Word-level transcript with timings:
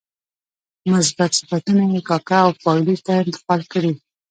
مثبت 0.93 1.31
صفتونه 1.39 1.83
یې 1.93 2.01
کاکه 2.09 2.37
او 2.45 2.51
پایلوچ 2.63 2.99
ته 3.07 3.13
انتقال 3.23 3.61
کړي. 3.73 3.91